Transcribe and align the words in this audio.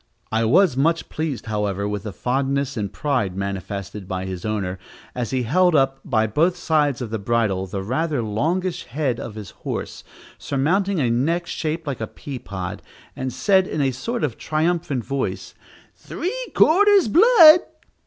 I 0.31 0.45
was 0.45 0.75
much 0.75 1.09
pleased, 1.09 1.45
however, 1.45 1.87
with 1.87 2.01
the 2.01 2.11
fondness 2.11 2.75
and 2.75 2.91
pride 2.91 3.35
manifested 3.37 4.07
by 4.07 4.25
his 4.25 4.45
owner, 4.45 4.79
as 5.13 5.29
he 5.29 5.43
held 5.43 5.75
up, 5.75 5.99
by 6.03 6.25
both 6.25 6.57
sides 6.57 7.03
of 7.03 7.11
the 7.11 7.19
bridle, 7.19 7.67
the 7.67 7.83
rather 7.83 8.23
longish 8.23 8.85
head 8.85 9.19
of 9.19 9.35
his 9.35 9.51
horse, 9.61 10.03
surmounting 10.39 10.99
a 10.99 11.11
neck 11.11 11.45
shaped 11.45 11.85
like 11.85 12.01
a 12.01 12.07
pea 12.07 12.39
pod, 12.39 12.81
and 13.15 13.31
said, 13.31 13.67
in 13.67 13.79
a 13.79 13.91
sort 13.91 14.23
of 14.23 14.39
triumphant 14.39 15.05
voice, 15.05 15.53
"three 15.95 16.33
quarters 16.55 17.07
blood!" 17.07 17.59